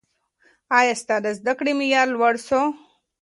[0.79, 2.65] ایا ستا د زده کړې معیار لوړ سوی؟